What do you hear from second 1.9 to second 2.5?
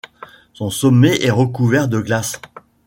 glace.